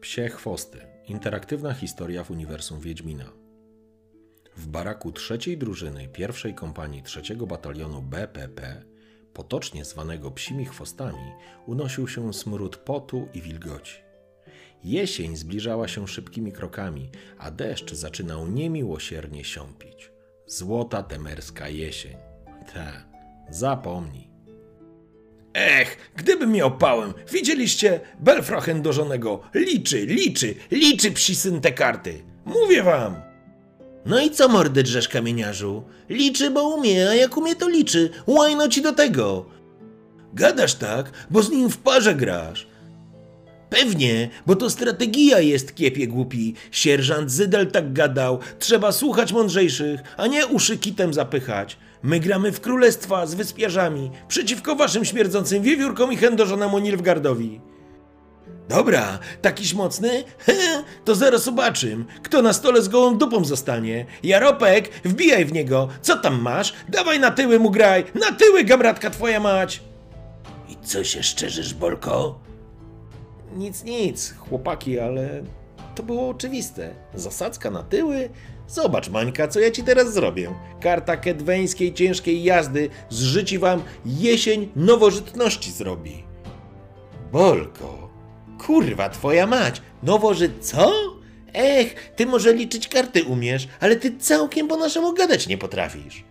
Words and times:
Psie 0.00 0.28
chwosty. 0.28 0.78
Interaktywna 1.08 1.74
historia 1.74 2.24
w 2.24 2.30
uniwersum 2.30 2.80
Wiedźmina. 2.80 3.32
W 4.56 4.66
baraku 4.66 5.12
trzeciej 5.12 5.58
drużyny 5.58 6.08
pierwszej 6.08 6.54
kompanii 6.54 7.02
trzeciego 7.02 7.46
batalionu 7.46 8.02
BPP, 8.02 8.82
potocznie 9.34 9.84
zwanego 9.84 10.30
psimi 10.30 10.64
chwostami, 10.64 11.32
unosił 11.66 12.08
się 12.08 12.34
smród 12.34 12.76
potu 12.76 13.28
i 13.34 13.42
wilgoci. 13.42 13.94
Jesień 14.84 15.36
zbliżała 15.36 15.88
się 15.88 16.08
szybkimi 16.08 16.52
krokami, 16.52 17.10
a 17.38 17.50
deszcz 17.50 17.92
zaczynał 17.92 18.46
niemiłosiernie 18.46 19.44
siąpić. 19.44 20.10
Złota 20.46 21.02
temerska 21.02 21.68
jesień. 21.68 22.16
Te, 22.72 23.04
zapomnij. 23.50 24.31
Ech, 25.54 25.96
gdybym 26.16 26.52
miał 26.52 26.78
pałem, 26.78 27.12
widzieliście 27.32 28.00
Belfrachen 28.20 28.82
do 28.82 28.92
żonego. 28.92 29.40
Liczy, 29.54 30.06
liczy, 30.06 30.54
liczy 30.70 31.12
psi 31.12 31.34
syn 31.34 31.60
te 31.60 31.72
karty. 31.72 32.22
Mówię 32.44 32.82
wam. 32.82 33.16
No 34.06 34.20
i 34.20 34.30
co 34.30 34.48
mordy 34.48 34.82
drzesz 34.82 35.08
kamieniarzu? 35.08 35.82
Liczy, 36.08 36.50
bo 36.50 36.68
umie, 36.68 37.08
a 37.08 37.14
jak 37.14 37.36
umie 37.36 37.56
to 37.56 37.68
liczy. 37.68 38.10
Łajno 38.26 38.68
ci 38.68 38.82
do 38.82 38.92
tego. 38.92 39.46
Gadasz 40.34 40.74
tak, 40.74 41.10
bo 41.30 41.42
z 41.42 41.50
nim 41.50 41.70
w 41.70 41.78
parze 41.78 42.14
grasz. 42.14 42.66
Pewnie, 43.70 44.30
bo 44.46 44.56
to 44.56 44.70
strategia 44.70 45.40
jest, 45.40 45.74
kiepie 45.74 46.06
głupi. 46.06 46.54
Sierżant 46.70 47.30
Zydel 47.30 47.70
tak 47.70 47.92
gadał. 47.92 48.38
Trzeba 48.58 48.92
słuchać 48.92 49.32
mądrzejszych, 49.32 50.00
a 50.16 50.26
nie 50.26 50.46
uszy 50.46 50.78
kitem 50.78 51.14
zapychać. 51.14 51.76
My 52.02 52.20
gramy 52.20 52.52
w 52.52 52.60
królestwa 52.60 53.26
z 53.26 53.34
wyspiarzami, 53.34 54.10
przeciwko 54.28 54.76
waszym 54.76 55.04
śmierdzącym 55.04 55.62
wiewiórkom 55.62 56.12
i 56.12 56.16
chędożonemu 56.16 56.78
Nilfgardowi. 56.78 57.60
Dobra, 58.68 59.18
takiś 59.42 59.74
mocny? 59.74 60.24
He, 60.38 60.52
to 61.04 61.14
zaraz 61.14 61.44
zobaczym, 61.44 62.04
kto 62.22 62.42
na 62.42 62.52
stole 62.52 62.82
z 62.82 62.88
gołą 62.88 63.18
dupą 63.18 63.44
zostanie. 63.44 64.06
Jaropek, 64.22 64.90
wbijaj 65.04 65.44
w 65.44 65.52
niego. 65.52 65.88
Co 66.02 66.16
tam 66.16 66.40
masz? 66.40 66.74
Dawaj 66.88 67.20
na 67.20 67.30
tyły 67.30 67.58
mu 67.58 67.70
graj. 67.70 68.04
Na 68.14 68.32
tyły, 68.32 68.64
gabratka 68.64 69.10
twoja 69.10 69.40
mać. 69.40 69.82
I 70.68 70.76
co 70.86 71.04
się 71.04 71.22
szczerzysz, 71.22 71.74
Bolko? 71.74 72.38
Nic, 73.56 73.84
nic, 73.84 74.34
chłopaki, 74.38 74.98
ale 74.98 75.42
to 75.94 76.02
było 76.02 76.28
oczywiste. 76.28 76.94
Zasadzka 77.14 77.70
na 77.70 77.82
tyły? 77.82 78.28
Zobacz, 78.72 79.08
Mańka, 79.08 79.48
co 79.48 79.60
ja 79.60 79.70
ci 79.70 79.82
teraz 79.82 80.14
zrobię. 80.14 80.54
Karta 80.80 81.16
kedweńskiej 81.16 81.94
ciężkiej 81.94 82.42
jazdy 82.42 82.90
zżyci 83.10 83.58
wam 83.58 83.82
jesień 84.06 84.68
nowożytności 84.76 85.72
zrobi. 85.72 86.24
Bolko, 87.32 88.10
kurwa 88.66 89.08
twoja 89.08 89.46
mać, 89.46 89.82
nowożyt 90.02 90.52
co? 90.60 90.92
Ech, 91.54 92.12
ty 92.16 92.26
może 92.26 92.54
liczyć 92.54 92.88
karty 92.88 93.24
umiesz, 93.24 93.68
ale 93.80 93.96
ty 93.96 94.18
całkiem 94.18 94.68
po 94.68 94.76
naszemu 94.76 95.14
gadać 95.14 95.46
nie 95.46 95.58
potrafisz. 95.58 96.24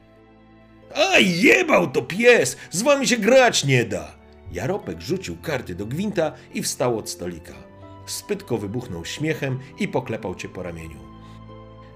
A 0.96 1.19
jebał 1.19 1.91
to 1.91 2.02
pies! 2.02 2.58
Z 2.72 2.81
wami 2.81 3.08
się 3.08 3.18
grać 3.18 3.66
nie 3.66 3.85
da! 3.85 4.16
Jaropek 4.52 5.02
rzucił 5.02 5.38
karty 5.38 5.75
do 5.75 5.85
gwinta 5.85 6.31
i 6.53 6.63
wstał 6.63 6.97
od 6.97 7.09
stolika. 7.09 7.53
Spytko 8.06 8.58
wybuchnął 8.58 9.06
śmiechem 9.06 9.59
i 9.79 9.88
poklepał 9.88 10.35
cię 10.35 10.50
po 10.50 10.63
ramieniu. 10.63 11.10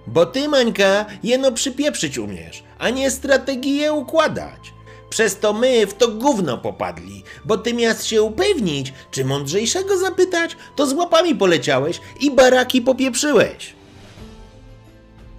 Bo 0.07 0.25
ty, 0.25 0.49
Mańka, 0.49 1.05
jeno 1.23 1.51
przypieprzyć 1.51 2.17
umiesz, 2.17 2.63
a 2.79 2.89
nie 2.89 3.11
strategię 3.11 3.93
układać. 3.93 4.73
Przez 5.09 5.39
to 5.39 5.53
my 5.53 5.87
w 5.87 5.93
to 5.93 6.07
gówno 6.07 6.57
popadli, 6.57 7.23
bo 7.45 7.57
ty 7.57 7.73
miast 7.73 8.05
się 8.05 8.21
upewnić, 8.21 8.93
czy 9.11 9.25
mądrzejszego 9.25 9.97
zapytać, 9.97 10.57
to 10.75 10.87
z 10.87 10.93
łapami 10.93 11.35
poleciałeś 11.35 12.01
i 12.19 12.31
baraki 12.31 12.81
popieprzyłeś. 12.81 13.73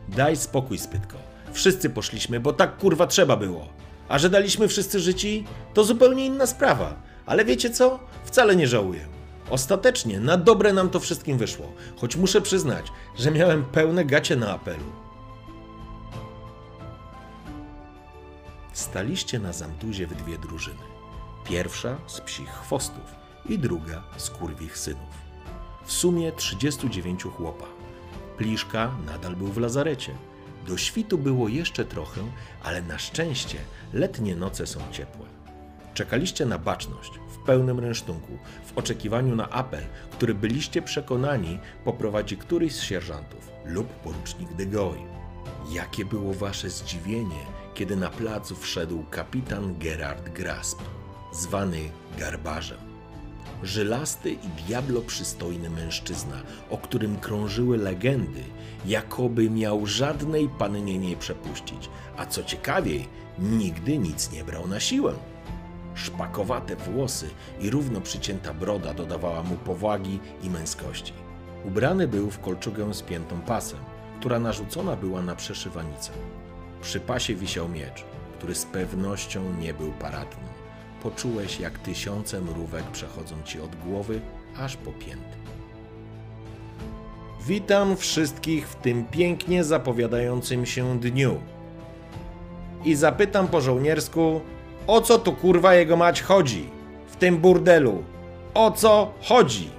Daj 0.08 0.36
spokój, 0.36 0.78
Spytko. 0.78 1.16
Wszyscy 1.52 1.90
poszliśmy, 1.90 2.40
bo 2.40 2.52
tak 2.52 2.78
kurwa 2.78 3.06
trzeba 3.06 3.36
było. 3.36 3.66
A 4.08 4.18
że 4.18 4.30
daliśmy 4.30 4.68
wszyscy 4.68 5.00
życi, 5.00 5.44
to 5.74 5.84
zupełnie 5.84 6.26
inna 6.26 6.46
sprawa. 6.46 6.94
Ale 7.26 7.44
wiecie 7.44 7.70
co? 7.70 7.98
Wcale 8.24 8.56
nie 8.56 8.66
żałuję. 8.66 9.15
Ostatecznie 9.50 10.20
na 10.20 10.36
dobre 10.36 10.72
nam 10.72 10.90
to 10.90 11.00
wszystkim 11.00 11.38
wyszło, 11.38 11.72
choć 11.96 12.16
muszę 12.16 12.40
przyznać, 12.40 12.92
że 13.16 13.30
miałem 13.30 13.64
pełne 13.64 14.04
gacie 14.04 14.36
na 14.36 14.50
apelu. 14.50 14.84
Staliście 18.72 19.38
na 19.38 19.52
Zamtuzie 19.52 20.06
w 20.06 20.14
dwie 20.14 20.38
drużyny. 20.38 20.82
Pierwsza 21.44 21.96
z 22.06 22.20
psich 22.20 22.48
chwostów 22.48 23.14
i 23.48 23.58
druga 23.58 24.02
z 24.16 24.30
kurwich 24.30 24.78
synów. 24.78 25.26
W 25.84 25.92
sumie 25.92 26.32
39 26.32 27.22
chłopa. 27.22 27.66
Pliszka 28.36 28.90
nadal 29.06 29.36
był 29.36 29.46
w 29.46 29.58
lazarecie. 29.58 30.14
Do 30.66 30.76
świtu 30.76 31.18
było 31.18 31.48
jeszcze 31.48 31.84
trochę, 31.84 32.20
ale 32.62 32.82
na 32.82 32.98
szczęście 32.98 33.58
letnie 33.92 34.36
noce 34.36 34.66
są 34.66 34.80
ciepłe. 34.92 35.35
Czekaliście 35.96 36.46
na 36.46 36.58
baczność 36.58 37.12
w 37.28 37.38
pełnym 37.38 37.80
rynsztunku, 37.80 38.38
w 38.64 38.78
oczekiwaniu 38.78 39.36
na 39.36 39.50
apel, 39.50 39.82
który 40.10 40.34
byliście 40.34 40.82
przekonani 40.82 41.58
poprowadzi 41.84 42.36
któryś 42.36 42.74
z 42.74 42.82
sierżantów 42.82 43.50
lub 43.64 43.88
porucznik 43.88 44.52
de 44.52 44.66
Goy. 44.66 44.98
Jakie 45.72 46.04
było 46.04 46.34
wasze 46.34 46.70
zdziwienie, 46.70 47.40
kiedy 47.74 47.96
na 47.96 48.10
placu 48.10 48.56
wszedł 48.56 49.04
kapitan 49.10 49.78
Gerard 49.78 50.28
Grasp, 50.28 50.78
zwany 51.32 51.78
Garbarzem. 52.18 52.78
Żylasty 53.62 54.30
i 54.30 54.48
diablo 54.66 55.00
przystojny 55.00 55.70
mężczyzna, 55.70 56.42
o 56.70 56.78
którym 56.78 57.16
krążyły 57.16 57.78
legendy, 57.78 58.42
jakoby 58.86 59.50
miał 59.50 59.86
żadnej 59.86 60.48
pannie 60.48 60.98
nie 60.98 61.16
przepuścić, 61.16 61.90
a 62.16 62.26
co 62.26 62.44
ciekawiej, 62.44 63.08
nigdy 63.38 63.98
nic 63.98 64.32
nie 64.32 64.44
brał 64.44 64.68
na 64.68 64.80
siłę. 64.80 65.14
Szpakowate 65.96 66.76
włosy 66.76 67.30
i 67.60 67.70
równo 67.70 68.00
przycięta 68.00 68.54
broda 68.54 68.94
dodawała 68.94 69.42
mu 69.42 69.56
powagi 69.56 70.20
i 70.42 70.50
męskości. 70.50 71.12
Ubrany 71.64 72.08
był 72.08 72.30
w 72.30 72.40
kolczugę 72.40 72.94
z 72.94 73.02
piętą 73.02 73.40
pasem, 73.40 73.78
która 74.20 74.38
narzucona 74.38 74.96
była 74.96 75.22
na 75.22 75.36
przeszywanicę. 75.36 76.12
Przy 76.82 77.00
pasie 77.00 77.34
wisiał 77.34 77.68
miecz, 77.68 78.04
który 78.38 78.54
z 78.54 78.64
pewnością 78.64 79.54
nie 79.60 79.74
był 79.74 79.92
paradny. 79.92 80.48
Poczułeś, 81.02 81.60
jak 81.60 81.78
tysiące 81.78 82.40
mrówek 82.40 82.84
przechodzą 82.84 83.34
ci 83.44 83.60
od 83.60 83.76
głowy 83.76 84.20
aż 84.58 84.76
po 84.76 84.92
pięty. 84.92 85.36
Witam 87.46 87.96
wszystkich 87.96 88.68
w 88.68 88.74
tym 88.74 89.04
pięknie 89.04 89.64
zapowiadającym 89.64 90.66
się 90.66 91.00
dniu. 91.00 91.40
I 92.84 92.94
zapytam 92.94 93.48
po 93.48 93.60
żołniersku, 93.60 94.40
o 94.86 95.00
co 95.00 95.18
tu 95.18 95.32
kurwa 95.32 95.74
jego 95.74 95.96
mać 95.96 96.22
chodzi? 96.22 96.68
W 97.06 97.16
tym 97.16 97.36
burdelu. 97.36 98.04
O 98.54 98.70
co 98.70 99.12
chodzi? 99.22 99.70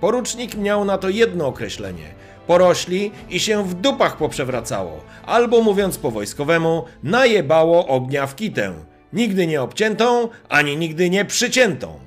Porucznik 0.00 0.54
miał 0.54 0.84
na 0.84 0.98
to 0.98 1.08
jedno 1.08 1.46
określenie. 1.46 2.14
Porośli 2.46 3.12
i 3.30 3.40
się 3.40 3.64
w 3.64 3.74
dupach 3.74 4.16
poprzewracało, 4.16 5.00
albo 5.26 5.62
mówiąc 5.62 5.98
po 5.98 6.10
wojskowemu, 6.10 6.84
najebało 7.02 7.86
ognia 7.86 8.26
w 8.26 8.36
kitę. 8.36 8.72
Nigdy 9.12 9.46
nie 9.46 9.62
obciętą, 9.62 10.28
ani 10.48 10.76
nigdy 10.76 11.10
nie 11.10 11.24
przyciętą. 11.24 11.98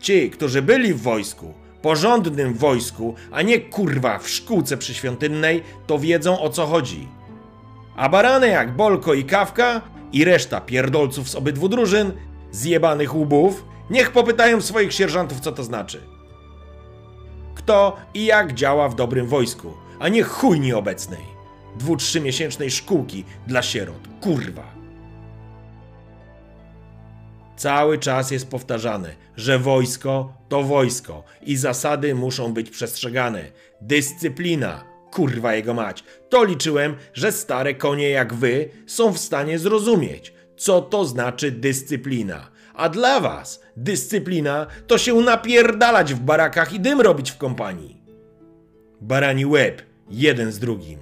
Ci, 0.00 0.30
którzy 0.30 0.62
byli 0.62 0.94
w 0.94 1.02
wojsku, 1.02 1.54
porządnym 1.82 2.54
wojsku, 2.54 3.14
a 3.30 3.42
nie 3.42 3.60
kurwa 3.60 4.18
w 4.18 4.28
szkółce 4.28 4.76
przyświątynnej, 4.76 5.62
to 5.86 5.98
wiedzą 5.98 6.40
o 6.40 6.50
co 6.50 6.66
chodzi. 6.66 7.08
A 8.00 8.08
barany 8.08 8.48
jak 8.48 8.76
Bolko 8.76 9.14
i 9.14 9.24
Kawka 9.24 9.80
i 10.12 10.24
reszta 10.24 10.60
pierdolców 10.60 11.28
z 11.28 11.34
obydwu 11.34 11.68
drużyn, 11.68 12.12
zjebanych 12.50 13.14
łbów, 13.14 13.64
niech 13.90 14.10
popytają 14.10 14.60
swoich 14.60 14.92
sierżantów, 14.92 15.40
co 15.40 15.52
to 15.52 15.64
znaczy. 15.64 16.00
Kto 17.54 17.96
i 18.14 18.24
jak 18.24 18.54
działa 18.54 18.88
w 18.88 18.94
dobrym 18.94 19.26
wojsku, 19.26 19.72
a 19.98 20.08
nie 20.08 20.22
chujni 20.22 20.72
obecnej. 20.72 21.20
Dwu, 21.78 21.96
szkółki 22.70 23.24
dla 23.46 23.62
sierot. 23.62 24.08
Kurwa. 24.20 24.74
Cały 27.56 27.98
czas 27.98 28.30
jest 28.30 28.50
powtarzane, 28.50 29.14
że 29.36 29.58
wojsko 29.58 30.32
to 30.48 30.62
wojsko 30.62 31.24
i 31.42 31.56
zasady 31.56 32.14
muszą 32.14 32.52
być 32.52 32.70
przestrzegane. 32.70 33.44
Dyscyplina, 33.80 34.89
kurwa 35.10 35.54
jego 35.54 35.74
mać. 35.74 36.04
To 36.28 36.44
liczyłem, 36.44 36.96
że 37.14 37.32
stare 37.32 37.74
konie 37.74 38.10
jak 38.10 38.34
wy 38.34 38.68
są 38.86 39.12
w 39.12 39.18
stanie 39.18 39.58
zrozumieć, 39.58 40.32
co 40.56 40.80
to 40.80 41.04
znaczy 41.04 41.50
dyscyplina. 41.50 42.50
A 42.74 42.88
dla 42.88 43.20
was 43.20 43.60
dyscyplina 43.76 44.66
to 44.86 44.98
się 44.98 45.14
napierdalać 45.14 46.14
w 46.14 46.20
barakach 46.20 46.72
i 46.72 46.80
dym 46.80 47.00
robić 47.00 47.30
w 47.30 47.36
kompanii. 47.36 48.02
Barani 49.00 49.46
łeb, 49.46 49.82
jeden 50.10 50.52
z 50.52 50.58
drugim. 50.58 50.98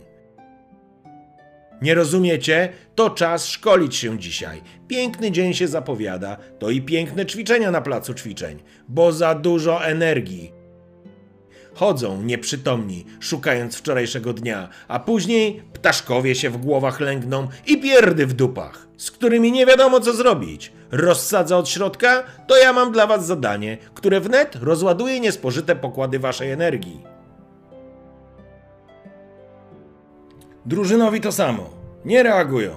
Nie 1.82 1.94
rozumiecie? 1.94 2.68
To 2.94 3.10
czas 3.10 3.46
szkolić 3.46 3.96
się 3.96 4.18
dzisiaj. 4.18 4.62
Piękny 4.88 5.30
dzień 5.30 5.54
się 5.54 5.68
zapowiada, 5.68 6.36
to 6.58 6.70
i 6.70 6.82
piękne 6.82 7.26
ćwiczenia 7.26 7.70
na 7.70 7.80
placu 7.80 8.14
ćwiczeń, 8.14 8.62
bo 8.88 9.12
za 9.12 9.34
dużo 9.34 9.84
energii. 9.84 10.57
Chodzą 11.78 12.22
nieprzytomni, 12.22 13.04
szukając 13.20 13.76
wczorajszego 13.76 14.32
dnia, 14.32 14.68
a 14.88 14.98
później 14.98 15.62
ptaszkowie 15.72 16.34
się 16.34 16.50
w 16.50 16.56
głowach 16.56 17.00
lęgną 17.00 17.48
i 17.66 17.80
pierdy 17.80 18.26
w 18.26 18.32
dupach, 18.32 18.88
z 18.96 19.10
którymi 19.10 19.52
nie 19.52 19.66
wiadomo 19.66 20.00
co 20.00 20.12
zrobić. 20.12 20.72
Rozsadza 20.90 21.56
od 21.56 21.68
środka? 21.68 22.22
To 22.46 22.56
ja 22.56 22.72
mam 22.72 22.92
dla 22.92 23.06
was 23.06 23.26
zadanie, 23.26 23.78
które 23.94 24.20
wnet 24.20 24.56
rozładuje 24.56 25.20
niespożyte 25.20 25.76
pokłady 25.76 26.18
waszej 26.18 26.50
energii. 26.50 27.02
Drużynowi 30.66 31.20
to 31.20 31.32
samo. 31.32 31.70
Nie 32.04 32.22
reagują. 32.22 32.70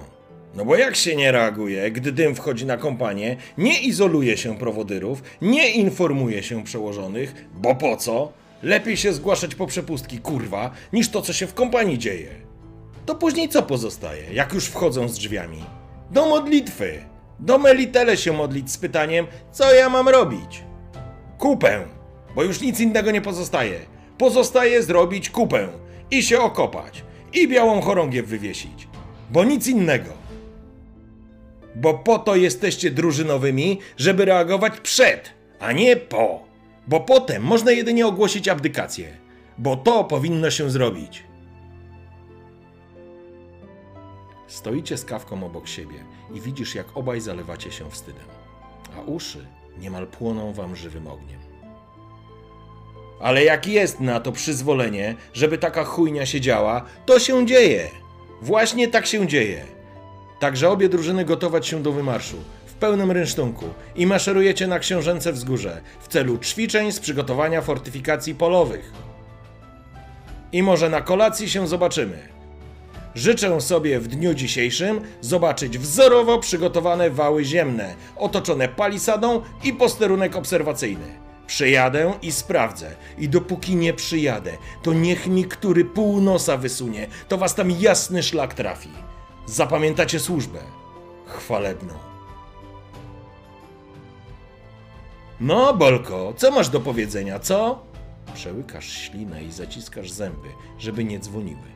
No 0.54 0.64
bo 0.64 0.76
jak 0.76 0.96
się 0.96 1.16
nie 1.16 1.32
reaguje, 1.32 1.90
gdy 1.90 2.12
dym 2.12 2.34
wchodzi 2.34 2.66
na 2.66 2.76
kompanię, 2.76 3.36
nie 3.58 3.80
izoluje 3.80 4.36
się 4.36 4.58
prowodyrów, 4.58 5.22
nie 5.40 5.70
informuje 5.70 6.42
się 6.42 6.64
przełożonych, 6.64 7.48
bo 7.54 7.74
po 7.74 7.96
co? 7.96 8.41
Lepiej 8.62 8.96
się 8.96 9.12
zgłaszać 9.12 9.54
po 9.54 9.66
przepustki, 9.66 10.18
kurwa, 10.18 10.70
niż 10.92 11.08
to, 11.08 11.22
co 11.22 11.32
się 11.32 11.46
w 11.46 11.54
kompanii 11.54 11.98
dzieje. 11.98 12.30
To 13.06 13.14
później 13.14 13.48
co 13.48 13.62
pozostaje, 13.62 14.32
jak 14.32 14.52
już 14.52 14.66
wchodzą 14.66 15.08
z 15.08 15.14
drzwiami? 15.14 15.64
Do 16.10 16.28
modlitwy. 16.28 17.04
Do 17.40 17.58
Melitele 17.58 18.16
się 18.16 18.32
modlić 18.32 18.70
z 18.70 18.78
pytaniem, 18.78 19.26
co 19.52 19.74
ja 19.74 19.88
mam 19.88 20.08
robić? 20.08 20.64
Kupę, 21.38 21.84
bo 22.34 22.42
już 22.42 22.60
nic 22.60 22.80
innego 22.80 23.10
nie 23.10 23.20
pozostaje. 23.20 23.80
Pozostaje 24.18 24.82
zrobić 24.82 25.30
kupę 25.30 25.68
i 26.10 26.22
się 26.22 26.40
okopać 26.40 27.04
i 27.32 27.48
białą 27.48 27.80
chorągiew 27.80 28.26
wywiesić, 28.26 28.88
bo 29.30 29.44
nic 29.44 29.66
innego. 29.66 30.10
Bo 31.74 31.94
po 31.94 32.18
to 32.18 32.36
jesteście 32.36 32.90
drużynowymi, 32.90 33.78
żeby 33.96 34.24
reagować 34.24 34.80
przed, 34.80 35.30
a 35.60 35.72
nie 35.72 35.96
po. 35.96 36.51
Bo 36.86 37.00
potem 37.00 37.42
można 37.42 37.70
jedynie 37.70 38.06
ogłosić 38.06 38.48
abdykację, 38.48 39.16
bo 39.58 39.76
to 39.76 40.04
powinno 40.04 40.50
się 40.50 40.70
zrobić. 40.70 41.22
Stoicie 44.46 44.96
z 44.98 45.04
kawką 45.04 45.44
obok 45.46 45.68
siebie 45.68 46.04
i 46.34 46.40
widzisz, 46.40 46.74
jak 46.74 46.96
obaj 46.96 47.20
zalewacie 47.20 47.72
się 47.72 47.90
wstydem, 47.90 48.24
a 48.96 49.00
uszy 49.00 49.46
niemal 49.78 50.06
płoną 50.06 50.52
wam 50.52 50.76
żywym 50.76 51.06
ogniem. 51.06 51.40
Ale 53.20 53.44
jak 53.44 53.66
jest 53.66 54.00
na 54.00 54.20
to 54.20 54.32
przyzwolenie, 54.32 55.14
żeby 55.32 55.58
taka 55.58 55.84
chujnia 55.84 56.26
się 56.26 56.40
działa, 56.40 56.84
to 57.06 57.18
się 57.18 57.46
dzieje. 57.46 57.88
Właśnie 58.42 58.88
tak 58.88 59.06
się 59.06 59.26
dzieje. 59.26 59.64
Także 60.40 60.70
obie 60.70 60.88
drużyny 60.88 61.24
gotować 61.24 61.66
się 61.66 61.82
do 61.82 61.92
wymarszu 61.92 62.36
pełnym 62.82 63.10
rynsztunku 63.10 63.64
i 63.96 64.06
maszerujecie 64.06 64.66
na 64.66 64.78
książęce 64.78 65.32
wzgórze 65.32 65.80
w 66.00 66.08
celu 66.08 66.38
ćwiczeń 66.38 66.92
z 66.92 67.00
przygotowania 67.00 67.62
fortyfikacji 67.62 68.34
polowych. 68.34 68.92
I 70.52 70.62
może 70.62 70.88
na 70.88 71.00
kolacji 71.00 71.50
się 71.50 71.68
zobaczymy. 71.68 72.18
Życzę 73.14 73.60
sobie 73.60 74.00
w 74.00 74.08
dniu 74.08 74.34
dzisiejszym 74.34 75.00
zobaczyć 75.20 75.78
wzorowo 75.78 76.38
przygotowane 76.38 77.10
wały 77.10 77.44
ziemne, 77.44 77.94
otoczone 78.16 78.68
palisadą 78.68 79.42
i 79.64 79.72
posterunek 79.72 80.36
obserwacyjny. 80.36 81.18
Przyjadę 81.46 82.12
i 82.22 82.32
sprawdzę. 82.32 82.90
I 83.18 83.28
dopóki 83.28 83.76
nie 83.76 83.94
przyjadę, 83.94 84.52
to 84.82 84.92
niech 84.92 85.26
mi 85.26 85.44
który 85.44 85.84
pół 85.84 86.20
nosa 86.20 86.56
wysunie, 86.56 87.06
to 87.28 87.38
was 87.38 87.54
tam 87.54 87.70
jasny 87.70 88.22
szlak 88.22 88.54
trafi. 88.54 88.90
Zapamiętacie 89.46 90.20
służbę. 90.20 90.58
Chwalebną. 91.26 92.11
No, 95.42 95.74
Bolko, 95.74 96.34
co 96.36 96.50
masz 96.50 96.68
do 96.68 96.80
powiedzenia, 96.80 97.38
co? 97.38 97.82
Przełykasz 98.34 98.88
ślinę 98.92 99.44
i 99.44 99.52
zaciskasz 99.52 100.10
zęby, 100.10 100.48
żeby 100.78 101.04
nie 101.04 101.18
dzwoniły. 101.18 101.68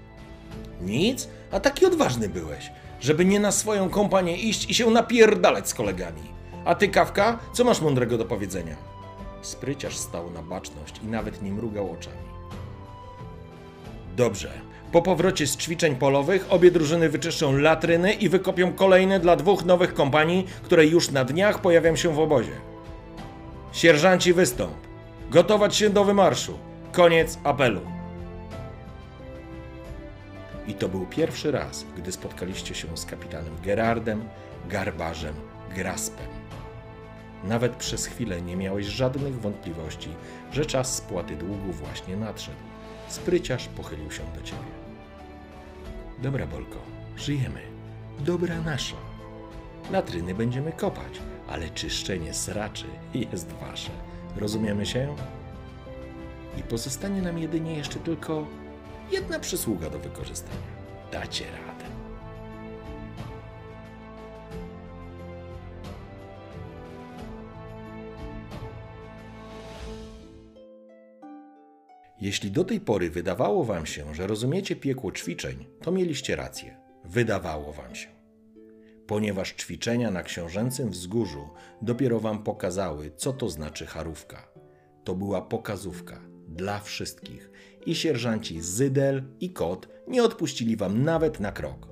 Nic? 0.80 1.28
A 1.52 1.60
taki 1.60 1.86
odważny 1.86 2.28
byłeś, 2.28 2.70
żeby 3.00 3.24
nie 3.24 3.40
na 3.40 3.52
swoją 3.52 3.88
kompanię 3.88 4.36
iść 4.36 4.70
i 4.70 4.74
się 4.74 4.90
napierdalać 4.90 5.68
z 5.68 5.74
kolegami. 5.74 6.22
A 6.64 6.74
ty, 6.74 6.88
Kawka, 6.88 7.38
co 7.52 7.64
masz 7.64 7.80
mądrego 7.80 8.18
do 8.18 8.24
powiedzenia? 8.24 8.76
Spryciarz 9.42 9.96
stał 9.96 10.30
na 10.30 10.42
baczność 10.42 11.00
i 11.04 11.06
nawet 11.06 11.42
nie 11.42 11.52
mrugał 11.52 11.92
oczami. 11.92 12.26
Dobrze. 14.16 14.50
Po 14.92 15.02
powrocie 15.02 15.46
z 15.46 15.56
ćwiczeń 15.56 15.96
polowych 15.96 16.46
obie 16.48 16.70
drużyny 16.70 17.08
wyczyszczą 17.08 17.56
latryny 17.56 18.12
i 18.12 18.28
wykopią 18.28 18.72
kolejne 18.72 19.20
dla 19.20 19.36
dwóch 19.36 19.64
nowych 19.64 19.94
kompanii, 19.94 20.46
które 20.62 20.86
już 20.86 21.10
na 21.10 21.24
dniach 21.24 21.60
pojawią 21.60 21.96
się 21.96 22.14
w 22.14 22.18
obozie. 22.18 22.75
Sierżanci 23.76 24.32
wystąp. 24.32 24.76
Gotować 25.30 25.76
się 25.76 25.90
do 25.90 26.04
wymarszu. 26.04 26.58
Koniec 26.92 27.38
apelu. 27.44 27.80
I 30.66 30.74
to 30.74 30.88
był 30.88 31.06
pierwszy 31.06 31.50
raz, 31.50 31.86
gdy 31.96 32.12
spotkaliście 32.12 32.74
się 32.74 32.96
z 32.96 33.06
kapitanem 33.06 33.52
Gerardem, 33.62 34.28
Garbarzem, 34.68 35.34
Graspem. 35.74 36.26
Nawet 37.44 37.76
przez 37.76 38.06
chwilę 38.06 38.42
nie 38.42 38.56
miałeś 38.56 38.86
żadnych 38.86 39.40
wątpliwości, 39.40 40.08
że 40.52 40.66
czas 40.66 40.96
spłaty 40.96 41.36
długu 41.36 41.72
właśnie 41.72 42.16
nadszedł. 42.16 42.58
Spryciarz 43.08 43.68
pochylił 43.68 44.10
się 44.10 44.22
do 44.34 44.42
ciebie. 44.42 44.72
Dobra, 46.18 46.46
Bolko, 46.46 46.78
żyjemy. 47.16 47.60
Dobra 48.20 48.60
nasza. 48.60 48.96
Latryny 49.92 50.34
będziemy 50.34 50.72
kopać, 50.72 51.20
ale 51.48 51.70
czyszczenie 51.70 52.34
sraczy 52.34 52.84
jest 53.14 53.52
wasze. 53.52 53.90
Rozumiemy 54.36 54.86
się? 54.86 55.16
I 56.58 56.62
pozostanie 56.62 57.22
nam 57.22 57.38
jedynie 57.38 57.76
jeszcze 57.76 57.98
tylko 57.98 58.46
jedna 59.12 59.38
przysługa 59.38 59.90
do 59.90 59.98
wykorzystania. 59.98 60.76
Dacie 61.12 61.44
radę. 61.44 61.84
Jeśli 72.20 72.50
do 72.50 72.64
tej 72.64 72.80
pory 72.80 73.10
wydawało 73.10 73.64
wam 73.64 73.86
się, 73.86 74.14
że 74.14 74.26
rozumiecie 74.26 74.76
piekło 74.76 75.12
ćwiczeń, 75.12 75.66
to 75.82 75.92
mieliście 75.92 76.36
rację. 76.36 76.76
Wydawało 77.04 77.72
wam 77.72 77.94
się. 77.94 78.15
Ponieważ 79.06 79.52
ćwiczenia 79.52 80.10
na 80.10 80.22
książęcym 80.22 80.90
wzgórzu 80.90 81.48
dopiero 81.82 82.20
wam 82.20 82.42
pokazały, 82.42 83.10
co 83.16 83.32
to 83.32 83.50
znaczy 83.50 83.86
charówka. 83.86 84.48
To 85.04 85.14
była 85.14 85.42
pokazówka 85.42 86.20
dla 86.48 86.80
wszystkich 86.80 87.50
i 87.86 87.94
sierżanci 87.94 88.60
Zydel 88.60 89.22
i 89.40 89.50
Kot 89.50 89.88
nie 90.08 90.22
odpuścili 90.22 90.76
wam 90.76 91.02
nawet 91.04 91.40
na 91.40 91.52
krok. 91.52 91.88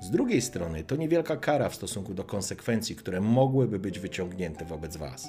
Z 0.00 0.10
drugiej 0.10 0.42
strony 0.42 0.84
to 0.84 0.96
niewielka 0.96 1.36
kara 1.36 1.68
w 1.68 1.74
stosunku 1.74 2.14
do 2.14 2.24
konsekwencji, 2.24 2.96
które 2.96 3.20
mogłyby 3.20 3.78
być 3.78 3.98
wyciągnięte 3.98 4.64
wobec 4.64 4.96
was. 4.96 5.28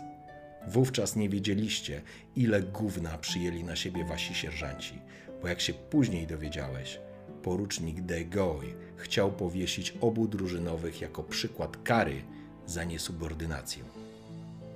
Wówczas 0.68 1.16
nie 1.16 1.30
wiedzieliście, 1.30 2.02
ile 2.36 2.62
gówna 2.62 3.18
przyjęli 3.18 3.64
na 3.64 3.76
siebie 3.76 4.06
wasi 4.06 4.34
sierżanci, 4.34 5.02
bo 5.42 5.48
jak 5.48 5.62
się 5.62 5.74
później 5.74 6.28
dowiedziałeś, 6.28 7.00
porucznik 7.46 8.02
de 8.02 8.26
Goy 8.26 8.74
chciał 8.96 9.32
powiesić 9.32 9.98
obu 10.02 10.28
drużynowych 10.28 11.02
jako 11.02 11.24
przykład 11.24 11.78
kary 11.84 12.22
za 12.66 12.84
niesubordynację. 12.84 13.84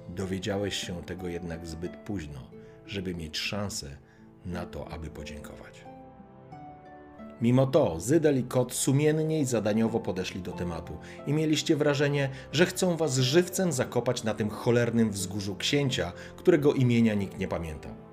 Dowiedziałeś 0.09 0.75
się 0.75 1.03
tego 1.03 1.27
jednak 1.27 1.67
zbyt 1.67 1.97
późno, 1.97 2.39
żeby 2.85 3.15
mieć 3.15 3.37
szansę 3.37 3.97
na 4.45 4.65
to, 4.65 4.89
aby 4.89 5.09
podziękować. 5.09 5.85
Mimo 7.41 7.67
to 7.67 7.99
Zydel 7.99 8.39
i 8.39 8.43
Kot 8.43 8.73
sumiennie 8.73 9.39
i 9.39 9.45
zadaniowo 9.45 9.99
podeszli 9.99 10.41
do 10.41 10.51
tematu 10.51 10.97
i 11.27 11.33
mieliście 11.33 11.75
wrażenie, 11.75 12.29
że 12.51 12.65
chcą 12.65 12.97
was 12.97 13.17
żywcem 13.17 13.71
zakopać 13.71 14.23
na 14.23 14.33
tym 14.33 14.49
cholernym 14.49 15.11
wzgórzu 15.11 15.55
księcia, 15.55 16.11
którego 16.37 16.73
imienia 16.73 17.13
nikt 17.13 17.39
nie 17.39 17.47
pamiętał. 17.47 18.08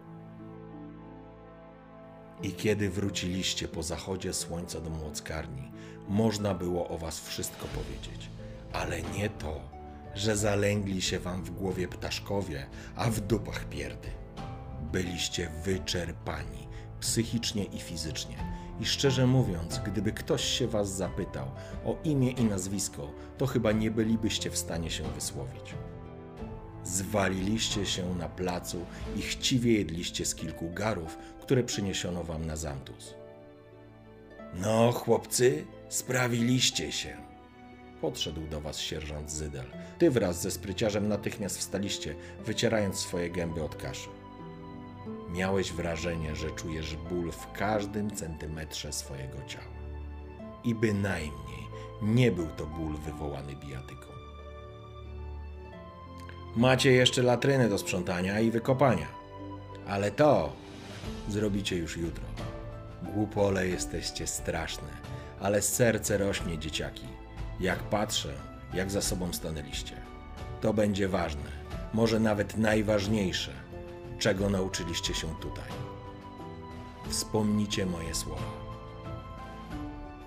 I 2.43 2.53
kiedy 2.53 2.91
wróciliście 2.91 3.69
po 3.69 3.83
zachodzie 3.83 4.35
słońca 4.35 4.81
do 4.81 4.91
młockarni, 4.91 5.73
można 6.09 6.55
było 6.55 6.89
o 6.89 6.99
was 6.99 7.21
wszystko 7.21 7.67
powiedzieć, 7.67 8.31
ale 8.73 9.03
nie 9.03 9.31
to, 9.31 9.61
że 10.15 10.37
zalęgli 10.37 11.03
się 11.03 11.19
wam 11.19 11.45
w 11.45 11.51
głowie 11.51 11.89
ptaszkowie, 11.89 12.67
a 12.97 13.11
w 13.11 13.21
dupach 13.21 13.69
pierdy. 13.69 14.09
Byliście 14.93 15.51
wyczerpani 15.65 16.69
psychicznie 17.01 17.65
i 17.65 17.81
fizycznie. 17.81 18.37
I 18.81 18.87
szczerze 18.87 19.27
mówiąc, 19.27 19.81
gdyby 19.85 20.13
ktoś 20.13 20.45
się 20.45 20.69
was 20.69 20.97
zapytał 20.97 21.47
o 21.85 21.97
imię 22.05 22.31
i 22.31 22.45
nazwisko, 22.45 23.11
to 23.39 23.47
chyba 23.47 23.73
nie 23.73 23.91
bylibyście 23.91 24.51
w 24.51 24.59
stanie 24.59 24.91
się 24.91 25.05
wysłowić. 25.05 25.75
Zwaliliście 26.87 27.87
się 27.87 28.15
na 28.15 28.29
placu 28.29 28.87
i 29.17 29.23
chciwie 29.23 29.73
jedliście 29.73 30.27
z 30.27 30.35
kilku 30.35 30.71
garów, 30.71 31.19
które 31.41 31.65
przyniesiono 31.65 32.25
wam 32.25 32.47
na 32.47 32.57
zamtus. 32.57 33.15
No, 34.55 34.93
chłopcy, 34.93 35.65
sprawiliście 35.89 36.93
się. 36.93 37.17
Podszedł 38.01 38.41
do 38.47 38.61
was 38.61 38.79
sierżant 38.79 39.31
Zydel. 39.31 39.67
Ty 39.99 40.11
wraz 40.11 40.43
ze 40.43 40.51
spryciarzem 40.51 41.09
natychmiast 41.09 41.59
wstaliście, 41.59 42.15
wycierając 42.45 42.97
swoje 42.97 43.31
gęby 43.31 43.63
od 43.65 43.77
kaszy. 43.77 44.09
Miałeś 45.31 45.73
wrażenie, 45.73 46.37
że 46.37 46.51
czujesz 46.51 46.97
ból 46.97 47.33
w 47.33 47.53
każdym 47.53 48.11
centymetrze 48.11 48.93
swojego 48.93 49.39
ciała. 49.47 49.77
I 50.65 50.75
bynajmniej 50.75 51.67
nie 52.03 52.33
był 52.33 52.47
to 52.47 52.67
ból 52.67 52.97
wywołany 52.97 53.57
bijatyką. 53.57 54.16
Macie 56.57 56.93
jeszcze 56.93 57.23
latryny 57.23 57.69
do 57.69 57.79
sprzątania 57.79 58.41
i 58.41 58.51
wykopania. 58.51 59.07
Ale 59.89 60.11
to 60.11 60.53
zrobicie 61.29 61.77
już 61.77 61.97
jutro. 61.97 62.25
Głupole 63.03 63.67
jesteście 63.69 64.27
straszne, 64.27 64.89
ale 65.41 65.63
serce 65.63 66.19
rośnie, 66.19 66.59
dzieciaki. 66.59 67.07
Jak 67.61 67.79
patrzę, 67.79 68.33
jak 68.75 68.91
za 68.91 69.03
sobą 69.03 69.33
stanęliście. 69.33 69.97
To 70.61 70.75
będzie 70.75 71.09
ważne, 71.09 71.51
może 71.95 72.21
nawet 72.21 72.57
najważniejsze, 72.57 73.53
czego 74.19 74.51
nauczyliście 74.51 75.15
się 75.15 75.29
tutaj. 75.41 75.71
Wspomnijcie 77.09 77.87
moje 77.87 78.15
słowa. 78.15 78.66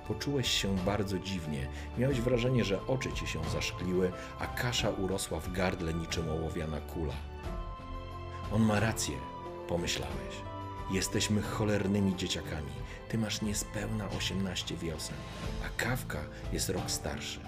Poczułeś 0.10 0.48
się 0.48 0.76
bardzo 0.76 1.20
dziwnie. 1.20 1.68
Miałeś 1.98 2.22
wrażenie, 2.22 2.66
że 2.66 2.88
oczy 2.88 3.12
ci 3.12 3.28
się 3.28 3.44
zaszkliły, 3.44 4.12
a 4.40 4.48
kasza 4.48 4.90
urosła 4.90 5.40
w 5.40 5.52
gardle 5.52 5.94
niczym 5.94 6.30
ołowiana 6.30 6.82
kula. 6.82 7.14
On 8.52 8.62
ma 8.62 8.80
rację, 8.80 9.18
pomyślałeś. 9.68 10.36
Jesteśmy 10.92 11.42
cholernymi 11.42 12.16
dzieciakami. 12.16 12.72
Ty 13.10 13.18
masz 13.18 13.42
niespełna 13.42 14.10
18 14.18 14.76
wiosen, 14.76 15.16
a 15.66 15.82
Kawka 15.82 16.20
jest 16.54 16.70
rok 16.70 16.92
starszy. 16.92 17.40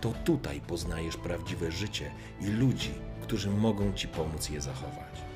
To 0.00 0.12
tutaj 0.24 0.60
poznajesz 0.60 1.16
prawdziwe 1.16 1.70
życie 1.70 2.10
i 2.40 2.46
ludzi, 2.46 2.94
którzy 3.22 3.50
mogą 3.50 3.92
ci 3.92 4.08
pomóc 4.08 4.50
je 4.50 4.60
zachować. 4.60 5.31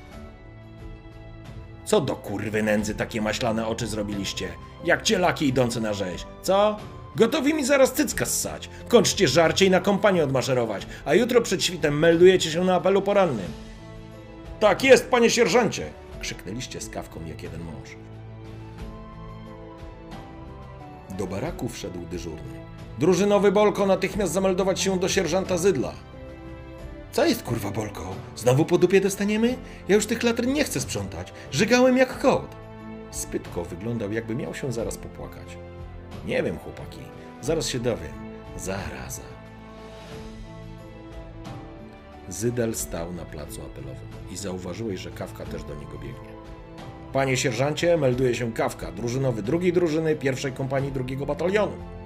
Co 1.87 2.01
do 2.01 2.15
kurwy 2.15 2.63
nędzy 2.63 2.95
takie 2.95 3.21
maślane 3.21 3.67
oczy 3.67 3.87
zrobiliście? 3.87 4.49
Jak 4.85 5.01
cielaki 5.01 5.47
idące 5.47 5.79
na 5.79 5.93
rzeź. 5.93 6.25
Co? 6.41 6.77
Gotowi 7.15 7.53
mi 7.53 7.65
zaraz 7.65 7.93
cycka 7.93 8.25
ssać. 8.25 8.69
Kończcie 8.87 9.27
żarcie 9.27 9.65
i 9.65 9.69
na 9.69 9.79
kompanię 9.79 10.23
odmaszerować, 10.23 10.87
a 11.05 11.13
jutro 11.13 11.41
przed 11.41 11.63
świtem 11.63 11.99
meldujecie 11.99 12.51
się 12.51 12.63
na 12.63 12.75
apelu 12.75 13.01
porannym. 13.01 13.51
Tak 14.59 14.83
jest, 14.83 15.09
panie 15.09 15.29
sierżancie! 15.29 15.89
Krzyknęliście 16.21 16.81
z 16.81 16.89
kawką 16.89 17.19
jak 17.25 17.43
jeden 17.43 17.61
mąż. 17.61 17.89
Do 21.17 21.27
baraku 21.27 21.69
wszedł 21.69 21.99
dyżurny. 22.11 22.59
Drużynowy 22.99 23.51
Bolko 23.51 23.85
natychmiast 23.85 24.33
zameldować 24.33 24.79
się 24.79 24.99
do 24.99 25.09
sierżanta 25.09 25.57
Zydla. 25.57 25.93
Co 27.17 27.25
jest 27.25 27.43
kurwa 27.43 27.71
Bolko? 27.71 28.15
Znowu 28.35 28.65
po 28.65 28.77
dupie 28.77 29.01
dostaniemy? 29.01 29.55
Ja 29.87 29.95
już 29.95 30.05
tych 30.05 30.23
latryn 30.23 30.53
nie 30.53 30.63
chcę 30.63 30.81
sprzątać. 30.81 31.33
Żygałem 31.51 31.97
jak 31.97 32.19
kot. 32.19 32.55
Spytko 33.11 33.65
wyglądał, 33.65 34.11
jakby 34.11 34.35
miał 34.35 34.53
się 34.53 34.71
zaraz 34.71 34.97
popłakać. 34.97 35.57
Nie 36.25 36.43
wiem, 36.43 36.59
chłopaki. 36.59 36.99
Zaraz 37.41 37.67
się 37.67 37.79
dowiem. 37.79 38.11
Zaraza. 38.57 39.21
Zydel 42.29 42.75
stał 42.75 43.13
na 43.13 43.25
placu 43.25 43.61
apelowym 43.61 44.31
i 44.31 44.37
zauważyłeś, 44.37 44.99
że 44.99 45.11
Kawka 45.11 45.45
też 45.45 45.63
do 45.63 45.75
niego 45.75 45.93
biegnie. 45.93 46.33
Panie 47.13 47.37
sierżancie, 47.37 47.97
melduje 47.97 48.35
się 48.35 48.53
Kawka, 48.53 48.91
drużynowy 48.91 49.43
drugiej 49.43 49.73
drużyny 49.73 50.15
pierwszej 50.15 50.51
kompanii 50.51 50.91
drugiego 50.91 51.25
batalionu. 51.25 51.96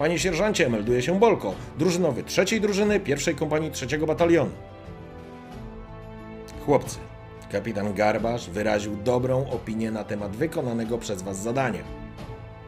Panie 0.00 0.18
sierżancie, 0.18 0.68
melduje 0.68 1.02
się 1.02 1.18
Bolko, 1.18 1.54
drużynowy 1.78 2.22
trzeciej 2.22 2.60
drużyny 2.60 3.00
pierwszej 3.00 3.34
kompanii 3.34 3.70
trzeciego 3.70 4.06
batalionu. 4.06 4.50
Chłopcy, 6.66 6.98
kapitan 7.52 7.94
Garbarz 7.94 8.50
wyraził 8.50 8.96
dobrą 8.96 9.50
opinię 9.50 9.90
na 9.90 10.04
temat 10.04 10.36
wykonanego 10.36 10.98
przez 10.98 11.22
Was 11.22 11.42
zadania. 11.42 11.82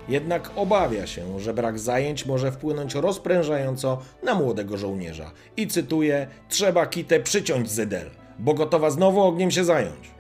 Jednak 0.09 0.51
obawia 0.57 1.07
się, 1.07 1.41
że 1.41 1.55
brak 1.55 1.79
zajęć 1.79 2.27
może 2.27 2.53
wpłynąć 2.53 2.95
rozprężająco 2.95 3.99
na 4.23 4.35
młodego 4.35 4.77
żołnierza. 4.77 5.31
I 5.57 5.67
cytuję: 5.67 6.27
Trzeba 6.49 6.87
kitę 6.87 7.21
przyciąć 7.21 7.71
Zydel, 7.71 8.11
bo 8.39 8.55
gotowa 8.55 8.91
znowu 8.91 9.21
ogniem 9.21 9.51
się 9.51 9.65
zająć. 9.65 10.11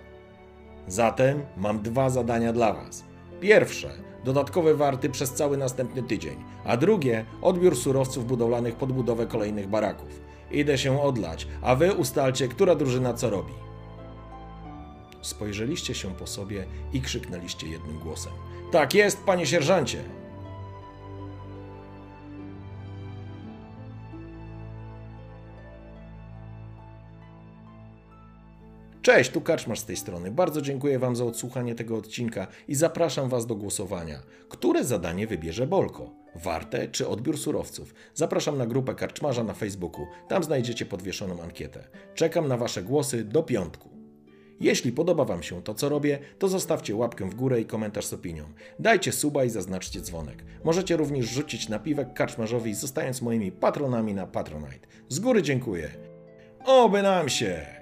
Zatem 0.88 1.42
mam 1.56 1.82
dwa 1.82 2.10
zadania 2.10 2.52
dla 2.52 2.72
Was. 2.72 3.04
Pierwsze 3.40 4.11
dodatkowe 4.24 4.74
warty 4.74 5.10
przez 5.10 5.32
cały 5.32 5.56
następny 5.56 6.02
tydzień, 6.02 6.44
a 6.64 6.76
drugie 6.76 7.24
odbiór 7.42 7.76
surowców 7.76 8.26
budowlanych 8.26 8.76
pod 8.76 8.92
budowę 8.92 9.26
kolejnych 9.26 9.68
baraków. 9.68 10.20
Idę 10.50 10.78
się 10.78 11.02
odlać, 11.02 11.46
a 11.62 11.74
Wy 11.74 11.92
ustalcie, 11.92 12.48
która 12.48 12.74
drużyna 12.74 13.14
co 13.14 13.30
robi. 13.30 13.52
Spojrzeliście 15.22 15.94
się 15.94 16.14
po 16.14 16.26
sobie 16.26 16.64
i 16.92 17.00
krzyknęliście 17.00 17.66
jednym 17.68 17.98
głosem. 17.98 18.32
Tak 18.72 18.94
jest, 18.94 19.24
panie 19.24 19.46
sierżancie! 19.46 20.21
Cześć, 29.02 29.30
tu 29.30 29.40
Karczmasz 29.40 29.78
z 29.78 29.84
tej 29.84 29.96
strony. 29.96 30.30
Bardzo 30.30 30.62
dziękuję 30.62 30.98
Wam 30.98 31.16
za 31.16 31.24
odsłuchanie 31.24 31.74
tego 31.74 31.96
odcinka 31.96 32.46
i 32.68 32.74
zapraszam 32.74 33.28
Was 33.28 33.46
do 33.46 33.56
głosowania. 33.56 34.22
Które 34.48 34.84
zadanie 34.84 35.26
wybierze 35.26 35.66
Bolko? 35.66 36.10
Warte 36.34 36.88
czy 36.88 37.08
odbiór 37.08 37.38
surowców? 37.38 37.94
Zapraszam 38.14 38.58
na 38.58 38.66
grupę 38.66 38.94
Karczmarza 38.94 39.44
na 39.44 39.54
Facebooku. 39.54 40.06
Tam 40.28 40.44
znajdziecie 40.44 40.86
podwieszoną 40.86 41.42
ankietę. 41.42 41.84
Czekam 42.14 42.48
na 42.48 42.56
Wasze 42.56 42.82
głosy 42.82 43.24
do 43.24 43.42
piątku. 43.42 43.88
Jeśli 44.60 44.92
podoba 44.92 45.24
Wam 45.24 45.42
się 45.42 45.62
to, 45.62 45.74
co 45.74 45.88
robię, 45.88 46.18
to 46.38 46.48
zostawcie 46.48 46.96
łapkę 46.96 47.30
w 47.30 47.34
górę 47.34 47.60
i 47.60 47.64
komentarz 47.64 48.06
z 48.06 48.12
opinią. 48.12 48.44
Dajcie 48.78 49.12
suba 49.12 49.44
i 49.44 49.50
zaznaczcie 49.50 50.00
dzwonek. 50.00 50.44
Możecie 50.64 50.96
również 50.96 51.26
rzucić 51.26 51.68
napiwek 51.68 52.14
karczmarzowi, 52.14 52.74
zostając 52.74 53.22
moimi 53.22 53.52
patronami 53.52 54.14
na 54.14 54.26
Patronite. 54.26 54.88
Z 55.08 55.18
góry 55.18 55.42
dziękuję. 55.42 55.90
Oby 56.64 57.02
nam 57.02 57.28
się! 57.28 57.81